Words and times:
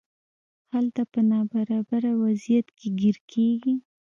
هلته 0.73 1.01
په 1.11 1.19
نابرابر 1.29 2.03
وضعیت 2.23 2.67
کې 2.77 2.87
ګیر 2.99 3.17
کیږي. 3.31 3.73